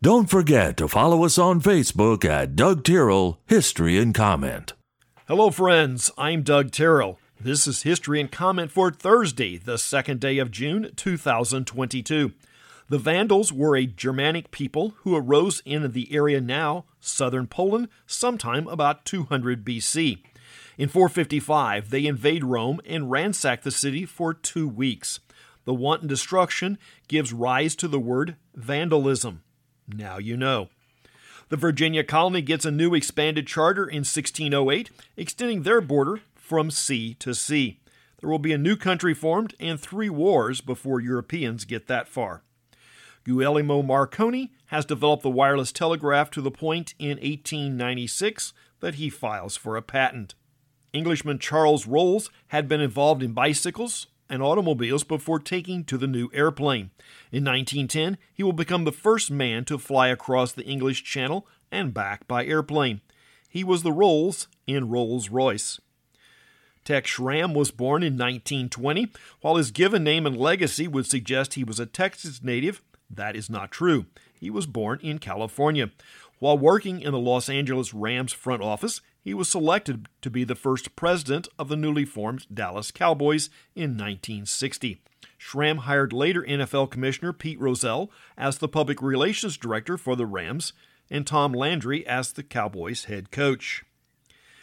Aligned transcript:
Don't 0.00 0.30
forget 0.30 0.76
to 0.76 0.86
follow 0.86 1.24
us 1.24 1.38
on 1.38 1.60
Facebook 1.60 2.24
at 2.24 2.54
Doug 2.54 2.84
Tyrrell 2.84 3.40
History 3.48 3.98
and 3.98 4.14
Comment. 4.14 4.72
Hello, 5.26 5.50
friends. 5.50 6.08
I'm 6.16 6.44
Doug 6.44 6.70
Tyrrell. 6.70 7.18
This 7.40 7.66
is 7.66 7.82
History 7.82 8.20
and 8.20 8.30
Comment 8.30 8.70
for 8.70 8.92
Thursday, 8.92 9.56
the 9.56 9.76
second 9.76 10.20
day 10.20 10.38
of 10.38 10.52
June, 10.52 10.92
2022. 10.94 12.32
The 12.88 12.98
Vandals 12.98 13.52
were 13.52 13.76
a 13.76 13.86
Germanic 13.86 14.52
people 14.52 14.94
who 14.98 15.16
arose 15.16 15.62
in 15.64 15.90
the 15.90 16.14
area 16.14 16.40
now 16.40 16.84
southern 17.00 17.48
Poland 17.48 17.88
sometime 18.06 18.68
about 18.68 19.04
200 19.04 19.64
BC. 19.64 20.22
In 20.78 20.88
455, 20.88 21.90
they 21.90 22.06
invade 22.06 22.44
Rome 22.44 22.80
and 22.86 23.10
ransack 23.10 23.62
the 23.62 23.72
city 23.72 24.06
for 24.06 24.32
two 24.32 24.68
weeks. 24.68 25.18
The 25.64 25.74
wanton 25.74 26.06
destruction 26.06 26.78
gives 27.08 27.32
rise 27.32 27.74
to 27.74 27.88
the 27.88 27.98
word 27.98 28.36
vandalism. 28.54 29.42
Now 29.88 30.18
you 30.18 30.36
know. 30.36 30.68
The 31.48 31.56
Virginia 31.56 32.04
colony 32.04 32.42
gets 32.42 32.66
a 32.66 32.70
new 32.70 32.94
expanded 32.94 33.46
charter 33.46 33.86
in 33.86 33.98
1608, 33.98 34.90
extending 35.16 35.62
their 35.62 35.80
border 35.80 36.20
from 36.34 36.70
sea 36.70 37.14
to 37.14 37.34
sea. 37.34 37.80
There 38.20 38.28
will 38.28 38.38
be 38.38 38.52
a 38.52 38.58
new 38.58 38.76
country 38.76 39.14
formed 39.14 39.54
and 39.58 39.80
three 39.80 40.10
wars 40.10 40.60
before 40.60 41.00
Europeans 41.00 41.64
get 41.64 41.86
that 41.86 42.08
far. 42.08 42.42
Guglielmo 43.24 43.82
Marconi 43.82 44.52
has 44.66 44.84
developed 44.84 45.22
the 45.22 45.30
wireless 45.30 45.72
telegraph 45.72 46.30
to 46.32 46.40
the 46.40 46.50
point 46.50 46.94
in 46.98 47.18
1896 47.18 48.52
that 48.80 48.94
he 48.94 49.10
files 49.10 49.56
for 49.56 49.76
a 49.76 49.82
patent. 49.82 50.34
Englishman 50.92 51.38
Charles 51.38 51.86
Rolls 51.86 52.30
had 52.48 52.68
been 52.68 52.80
involved 52.80 53.22
in 53.22 53.32
bicycles, 53.32 54.06
and 54.28 54.42
automobiles 54.42 55.04
before 55.04 55.38
taking 55.38 55.84
to 55.84 55.96
the 55.96 56.06
new 56.06 56.28
airplane. 56.32 56.90
In 57.32 57.44
1910, 57.44 58.18
he 58.32 58.42
will 58.42 58.52
become 58.52 58.84
the 58.84 58.92
first 58.92 59.30
man 59.30 59.64
to 59.66 59.78
fly 59.78 60.08
across 60.08 60.52
the 60.52 60.64
English 60.64 61.04
Channel 61.04 61.46
and 61.70 61.94
back 61.94 62.26
by 62.28 62.44
airplane. 62.44 63.00
He 63.48 63.64
was 63.64 63.82
the 63.82 63.92
Rolls 63.92 64.48
in 64.66 64.90
Rolls 64.90 65.30
Royce. 65.30 65.80
Tex 66.84 67.10
Schramm 67.10 67.52
was 67.52 67.70
born 67.70 68.02
in 68.02 68.14
1920. 68.14 69.08
While 69.40 69.56
his 69.56 69.70
given 69.70 70.04
name 70.04 70.26
and 70.26 70.36
legacy 70.36 70.88
would 70.88 71.06
suggest 71.06 71.54
he 71.54 71.64
was 71.64 71.78
a 71.78 71.86
Texas 71.86 72.42
native, 72.42 72.82
that 73.10 73.36
is 73.36 73.50
not 73.50 73.70
true. 73.70 74.06
He 74.38 74.50
was 74.50 74.66
born 74.66 74.98
in 75.02 75.18
California. 75.18 75.90
While 76.38 76.56
working 76.56 77.00
in 77.00 77.12
the 77.12 77.18
Los 77.18 77.48
Angeles 77.48 77.92
Rams 77.92 78.32
front 78.32 78.62
office, 78.62 79.00
he 79.28 79.34
was 79.34 79.46
selected 79.46 80.08
to 80.22 80.30
be 80.30 80.42
the 80.42 80.54
first 80.54 80.96
president 80.96 81.48
of 81.58 81.68
the 81.68 81.76
newly 81.76 82.06
formed 82.06 82.46
Dallas 82.52 82.90
Cowboys 82.90 83.50
in 83.76 83.90
1960. 83.90 85.02
Schramm 85.36 85.78
hired 85.80 86.14
later 86.14 86.40
NFL 86.48 86.90
Commissioner 86.90 87.34
Pete 87.34 87.60
Rozelle 87.60 88.10
as 88.38 88.56
the 88.56 88.68
public 88.68 89.02
relations 89.02 89.58
director 89.58 89.98
for 89.98 90.16
the 90.16 90.24
Rams 90.24 90.72
and 91.10 91.26
Tom 91.26 91.52
Landry 91.52 92.06
as 92.06 92.32
the 92.32 92.42
Cowboys 92.42 93.04
head 93.04 93.30
coach. 93.30 93.84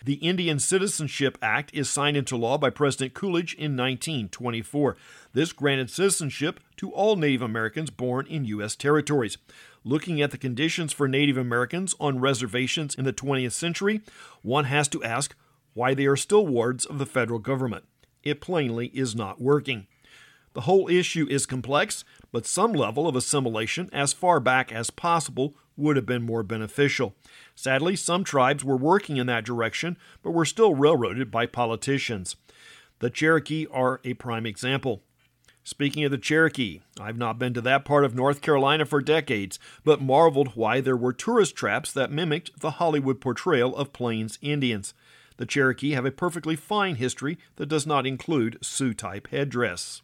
The 0.06 0.14
Indian 0.16 0.59
Citizenship 0.59 1.36
Act 1.42 1.72
is 1.73 1.89
signed 1.89 2.16
into 2.16 2.38
law 2.38 2.59
by 2.59 2.70
President 2.70 3.16
Coolidge 3.16 3.56
in 3.56 3.75
1924. 3.75 4.95
This 5.34 5.52
granted 5.52 5.89
citizenship 5.89 6.59
to 6.78 6.92
all 6.92 7.16
Native 7.16 7.42
Americans 7.42 7.89
born 7.89 8.28
in 8.28 8.45
U.S. 8.45 8.75
territories. 8.75 9.39
Looking 9.84 10.22
at 10.22 10.30
the 10.30 10.38
conditions 10.38 10.94
for 10.94 11.08
Native 11.08 11.38
Americans 11.38 11.95
on 12.00 12.20
reservations 12.20 12.94
in 12.94 13.03
the 13.03 13.14
20th 13.14 13.53
century, 13.53 14.02
one 14.44 14.66
has 14.66 14.88
to 14.89 15.03
ask 15.03 15.36
why 15.73 15.95
they 15.95 16.06
are 16.06 16.16
still 16.16 16.45
wards 16.45 16.86
of 16.86 17.00
the 17.00 17.08
federal 17.08 17.40
government. 17.40 17.86
It 18.22 18.42
plainly 18.42 18.92
is 18.94 19.16
not 19.16 19.42
working. 19.42 19.88
The 20.53 20.62
whole 20.62 20.88
issue 20.88 21.25
is 21.31 21.47
complex, 21.47 22.06
but 22.31 22.45
some 22.45 22.73
level 22.73 23.08
of 23.08 23.16
assimilation 23.16 23.90
as 23.92 24.14
far 24.14 24.40
back 24.40 24.72
as 24.72 24.92
possible 24.92 25.56
would 25.78 25.95
have 25.95 26.06
been 26.06 26.23
more 26.23 26.44
beneficial. 26.44 27.16
Sadly, 27.56 27.95
some 27.95 28.23
tribes 28.23 28.64
were 28.64 28.78
working 28.78 29.18
in 29.18 29.28
that 29.28 29.45
direction, 29.45 29.98
but 30.23 30.31
were 30.31 30.45
still 30.45 30.76
railroaded 30.76 31.31
by 31.31 31.45
politicians. 31.45 32.36
The 33.00 33.09
Cherokee 33.09 33.68
are 33.72 34.00
a 34.03 34.13
prime 34.13 34.46
example. 34.46 35.02
Speaking 35.63 36.03
of 36.03 36.12
the 36.12 36.19
Cherokee, 36.19 36.81
I've 37.00 37.18
not 37.18 37.40
been 37.40 37.56
to 37.56 37.62
that 37.62 37.86
part 37.86 38.06
of 38.06 38.13
North 38.13 38.41
Carolina 38.41 38.86
for 38.86 39.02
decades, 39.02 39.58
but 39.84 40.00
marveled 40.00 40.50
why 40.56 40.80
there 40.80 40.96
were 40.96 41.12
tourist 41.12 41.56
traps 41.56 41.92
that 41.92 42.12
mimicked 42.12 42.59
the 42.59 42.72
Hollywood 42.72 43.19
portrayal 43.19 43.75
of 43.75 43.92
Plains 43.92 44.38
Indians. 44.44 44.94
The 45.38 45.47
Cherokee 45.47 45.92
have 45.92 46.06
a 46.06 46.12
perfectly 46.12 46.56
fine 46.56 46.96
history 46.96 47.40
that 47.56 47.66
does 47.66 47.88
not 47.88 48.06
include 48.06 48.59
Sioux 48.62 48.94
type 48.94 49.28
headdress. 49.31 50.03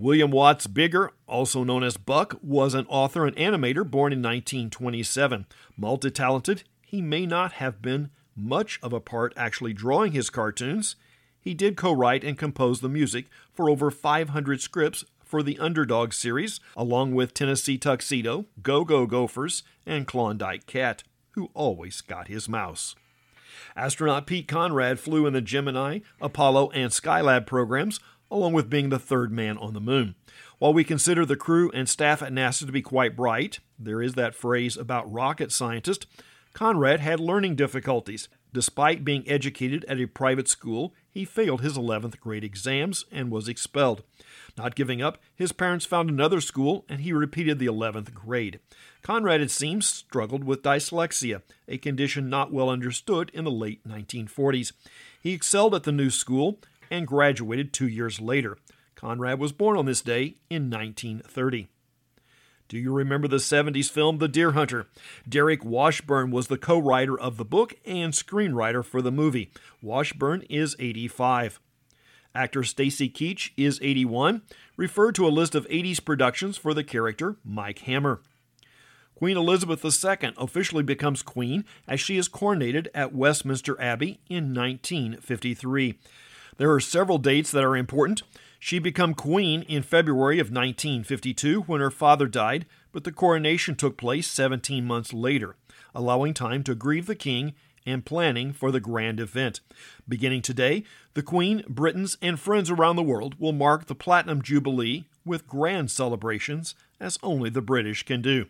William 0.00 0.30
Watts 0.30 0.68
Biggers, 0.68 1.10
also 1.26 1.64
known 1.64 1.82
as 1.82 1.96
Buck, 1.96 2.38
was 2.40 2.72
an 2.72 2.86
author 2.86 3.26
and 3.26 3.34
animator 3.34 3.84
born 3.84 4.12
in 4.12 4.20
1927. 4.20 5.44
Multi 5.76 6.08
talented, 6.08 6.62
he 6.86 7.02
may 7.02 7.26
not 7.26 7.54
have 7.54 7.82
been 7.82 8.10
much 8.36 8.78
of 8.80 8.92
a 8.92 9.00
part 9.00 9.32
actually 9.36 9.72
drawing 9.72 10.12
his 10.12 10.30
cartoons. 10.30 10.94
He 11.40 11.52
did 11.52 11.76
co 11.76 11.90
write 11.90 12.22
and 12.22 12.38
compose 12.38 12.80
the 12.80 12.88
music 12.88 13.26
for 13.52 13.68
over 13.68 13.90
500 13.90 14.60
scripts 14.60 15.04
for 15.24 15.42
the 15.42 15.58
Underdog 15.58 16.12
series, 16.12 16.60
along 16.76 17.16
with 17.16 17.34
Tennessee 17.34 17.76
Tuxedo, 17.76 18.46
Go 18.62 18.84
Go 18.84 19.04
Gophers, 19.04 19.64
and 19.84 20.06
Klondike 20.06 20.66
Cat, 20.66 21.02
who 21.32 21.50
always 21.54 22.02
got 22.02 22.28
his 22.28 22.48
mouse. 22.48 22.94
Astronaut 23.74 24.26
Pete 24.26 24.46
Conrad 24.46 25.00
flew 25.00 25.26
in 25.26 25.32
the 25.32 25.40
Gemini, 25.40 26.00
Apollo, 26.20 26.70
and 26.70 26.92
Skylab 26.92 27.46
programs, 27.46 27.98
along 28.30 28.52
with 28.52 28.70
being 28.70 28.88
the 28.88 28.98
third 28.98 29.32
man 29.32 29.56
on 29.58 29.74
the 29.74 29.80
moon. 29.80 30.14
While 30.58 30.74
we 30.74 30.84
consider 30.84 31.24
the 31.24 31.36
crew 31.36 31.70
and 31.72 31.88
staff 31.88 32.22
at 32.22 32.32
NASA 32.32 32.66
to 32.66 32.72
be 32.72 32.82
quite 32.82 33.16
bright, 33.16 33.60
there 33.78 34.02
is 34.02 34.14
that 34.14 34.34
phrase 34.34 34.76
about 34.76 35.10
rocket 35.12 35.52
scientist, 35.52 36.06
Conrad 36.52 37.00
had 37.00 37.20
learning 37.20 37.54
difficulties. 37.54 38.28
Despite 38.52 39.04
being 39.04 39.28
educated 39.28 39.84
at 39.84 40.00
a 40.00 40.06
private 40.06 40.48
school, 40.48 40.94
he 41.10 41.24
failed 41.24 41.60
his 41.60 41.76
11th 41.76 42.18
grade 42.18 42.42
exams 42.42 43.04
and 43.12 43.30
was 43.30 43.46
expelled. 43.46 44.02
Not 44.56 44.74
giving 44.74 45.02
up, 45.02 45.18
his 45.36 45.52
parents 45.52 45.84
found 45.84 46.08
another 46.08 46.40
school 46.40 46.84
and 46.88 47.02
he 47.02 47.12
repeated 47.12 47.58
the 47.58 47.66
11th 47.66 48.12
grade. 48.14 48.58
Conrad, 49.02 49.40
it 49.40 49.50
seems, 49.50 49.86
struggled 49.86 50.44
with 50.44 50.62
dyslexia, 50.62 51.42
a 51.68 51.78
condition 51.78 52.28
not 52.28 52.52
well 52.52 52.70
understood 52.70 53.30
in 53.34 53.44
the 53.44 53.50
late 53.50 53.86
1940s. 53.86 54.72
He 55.22 55.32
excelled 55.32 55.74
at 55.74 55.84
the 55.84 55.92
new 55.92 56.10
school 56.10 56.58
and 56.90 57.06
graduated 57.06 57.72
two 57.72 57.88
years 57.88 58.20
later. 58.20 58.58
Conrad 58.94 59.38
was 59.38 59.52
born 59.52 59.78
on 59.78 59.86
this 59.86 60.02
day 60.02 60.36
in 60.50 60.70
1930. 60.70 61.68
Do 62.68 62.76
you 62.76 62.92
remember 62.92 63.28
the 63.28 63.36
70s 63.36 63.90
film 63.90 64.18
The 64.18 64.28
Deer 64.28 64.52
Hunter? 64.52 64.88
Deric 65.26 65.64
Washburn 65.64 66.30
was 66.30 66.48
the 66.48 66.58
co 66.58 66.78
writer 66.78 67.18
of 67.18 67.38
the 67.38 67.44
book 67.44 67.74
and 67.86 68.12
screenwriter 68.12 68.84
for 68.84 69.00
the 69.00 69.12
movie. 69.12 69.50
Washburn 69.80 70.42
is 70.50 70.76
85. 70.78 71.60
Actor 72.34 72.64
Stacy 72.64 73.08
Keach 73.08 73.52
is 73.56 73.80
81, 73.82 74.42
referred 74.76 75.14
to 75.14 75.26
a 75.26 75.30
list 75.30 75.54
of 75.54 75.66
80s 75.68 76.04
productions 76.04 76.58
for 76.58 76.74
the 76.74 76.84
character 76.84 77.36
Mike 77.42 77.80
Hammer. 77.80 78.20
Queen 79.14 79.36
Elizabeth 79.36 79.84
II 79.84 80.32
officially 80.36 80.84
becomes 80.84 81.22
queen 81.22 81.64
as 81.88 82.00
she 82.00 82.18
is 82.18 82.28
coronated 82.28 82.86
at 82.94 83.14
Westminster 83.14 83.80
Abbey 83.80 84.20
in 84.28 84.54
1953. 84.54 85.98
There 86.58 86.72
are 86.72 86.80
several 86.80 87.18
dates 87.18 87.52
that 87.52 87.62
are 87.62 87.76
important. 87.76 88.22
She 88.58 88.80
became 88.80 89.14
queen 89.14 89.62
in 89.62 89.84
February 89.84 90.40
of 90.40 90.48
1952 90.48 91.62
when 91.62 91.80
her 91.80 91.90
father 91.90 92.26
died, 92.26 92.66
but 92.90 93.04
the 93.04 93.12
coronation 93.12 93.76
took 93.76 93.96
place 93.96 94.26
17 94.26 94.84
months 94.84 95.12
later, 95.12 95.54
allowing 95.94 96.34
time 96.34 96.64
to 96.64 96.74
grieve 96.74 97.06
the 97.06 97.14
king 97.14 97.54
and 97.86 98.04
planning 98.04 98.52
for 98.52 98.72
the 98.72 98.80
grand 98.80 99.20
event. 99.20 99.60
Beginning 100.08 100.42
today, 100.42 100.82
the 101.14 101.22
Queen, 101.22 101.62
Britons, 101.68 102.18
and 102.20 102.40
friends 102.40 102.70
around 102.70 102.96
the 102.96 103.04
world 103.04 103.36
will 103.38 103.52
mark 103.52 103.86
the 103.86 103.94
Platinum 103.94 104.42
Jubilee 104.42 105.04
with 105.24 105.46
grand 105.46 105.92
celebrations 105.92 106.74
as 106.98 107.18
only 107.22 107.50
the 107.50 107.62
British 107.62 108.02
can 108.02 108.20
do. 108.20 108.46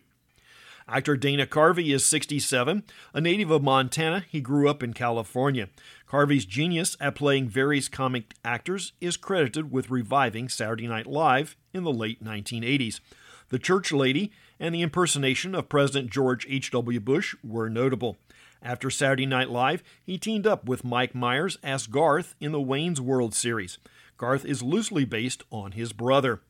Actor 0.91 1.17
Dana 1.17 1.45
Carvey 1.45 1.93
is 1.93 2.03
67. 2.03 2.83
A 3.13 3.21
native 3.21 3.51
of 3.51 3.61
Montana, 3.61 4.25
he 4.27 4.41
grew 4.41 4.67
up 4.67 4.81
in 4.81 4.93
California. 4.95 5.69
Carvey's 6.07 6.45
genius 6.45 6.97
at 6.99 7.13
playing 7.13 7.47
various 7.47 7.87
comic 7.87 8.33
actors 8.43 8.93
is 8.99 9.15
credited 9.15 9.71
with 9.71 9.91
reviving 9.91 10.49
Saturday 10.49 10.87
Night 10.87 11.05
Live 11.05 11.55
in 11.75 11.83
the 11.83 11.93
late 11.93 12.23
1980s. 12.23 13.01
The 13.49 13.59
Church 13.59 13.91
Lady 13.91 14.31
and 14.59 14.73
the 14.73 14.81
impersonation 14.81 15.53
of 15.53 15.69
President 15.69 16.09
George 16.09 16.47
H.W. 16.49 16.99
Bush 17.01 17.35
were 17.43 17.69
notable. 17.69 18.17
After 18.63 18.89
Saturday 18.89 19.27
Night 19.27 19.51
Live, 19.51 19.83
he 20.03 20.17
teamed 20.17 20.47
up 20.47 20.65
with 20.67 20.83
Mike 20.83 21.13
Myers 21.13 21.59
as 21.63 21.85
Garth 21.85 22.33
in 22.39 22.51
the 22.51 22.59
Wayne's 22.59 22.99
World 22.99 23.35
series. 23.35 23.77
Garth 24.17 24.43
is 24.43 24.63
loosely 24.63 25.05
based 25.05 25.43
on 25.51 25.73
his 25.73 25.93
brother. 25.93 26.41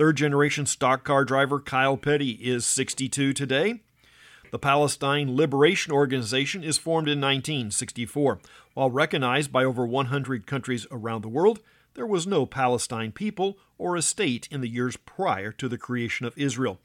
Third 0.00 0.16
generation 0.16 0.64
stock 0.64 1.04
car 1.04 1.26
driver 1.26 1.60
Kyle 1.60 1.98
Petty 1.98 2.30
is 2.30 2.64
62 2.64 3.34
today. 3.34 3.82
The 4.50 4.58
Palestine 4.58 5.36
Liberation 5.36 5.92
Organization 5.92 6.64
is 6.64 6.78
formed 6.78 7.06
in 7.06 7.20
1964. 7.20 8.40
While 8.72 8.90
recognized 8.90 9.52
by 9.52 9.62
over 9.62 9.84
100 9.84 10.46
countries 10.46 10.86
around 10.90 11.20
the 11.20 11.28
world, 11.28 11.60
there 11.92 12.06
was 12.06 12.26
no 12.26 12.46
Palestine 12.46 13.12
people 13.12 13.58
or 13.76 13.94
a 13.94 14.00
state 14.00 14.48
in 14.50 14.62
the 14.62 14.70
years 14.70 14.96
prior 14.96 15.52
to 15.52 15.68
the 15.68 15.76
creation 15.76 16.24
of 16.24 16.32
Israel. 16.38 16.80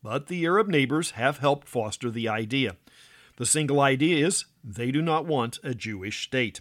but 0.00 0.28
the 0.28 0.46
Arab 0.46 0.68
neighbors 0.68 1.10
have 1.10 1.38
helped 1.38 1.66
foster 1.66 2.08
the 2.08 2.28
idea. 2.28 2.76
The 3.36 3.46
single 3.46 3.80
idea 3.80 4.24
is 4.24 4.44
they 4.62 4.92
do 4.92 5.02
not 5.02 5.26
want 5.26 5.58
a 5.64 5.74
Jewish 5.74 6.22
state. 6.22 6.60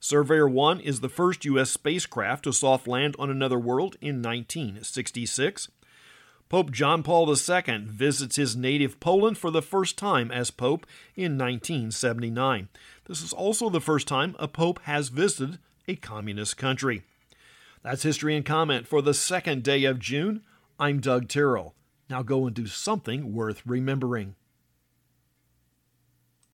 Surveyor 0.00 0.48
1 0.48 0.80
is 0.80 1.00
the 1.00 1.08
first 1.08 1.44
U.S. 1.44 1.70
spacecraft 1.70 2.44
to 2.44 2.52
soft 2.52 2.86
land 2.86 3.16
on 3.18 3.30
another 3.30 3.58
world 3.58 3.96
in 4.00 4.22
1966. 4.22 5.68
Pope 6.48 6.70
John 6.70 7.02
Paul 7.02 7.28
II 7.28 7.84
visits 7.86 8.36
his 8.36 8.56
native 8.56 9.00
Poland 9.00 9.36
for 9.36 9.50
the 9.50 9.60
first 9.60 9.98
time 9.98 10.30
as 10.30 10.50
Pope 10.50 10.86
in 11.16 11.36
1979. 11.36 12.68
This 13.06 13.22
is 13.22 13.32
also 13.32 13.68
the 13.68 13.80
first 13.80 14.06
time 14.06 14.36
a 14.38 14.48
Pope 14.48 14.80
has 14.84 15.08
visited 15.08 15.58
a 15.86 15.96
communist 15.96 16.56
country. 16.56 17.02
That's 17.82 18.04
History 18.04 18.36
and 18.36 18.46
Comment 18.46 18.86
for 18.86 19.02
the 19.02 19.14
second 19.14 19.62
day 19.62 19.84
of 19.84 19.98
June. 19.98 20.42
I'm 20.78 21.00
Doug 21.00 21.28
Tyrrell. 21.28 21.74
Now 22.08 22.22
go 22.22 22.46
and 22.46 22.54
do 22.54 22.66
something 22.66 23.34
worth 23.34 23.62
remembering. 23.66 24.36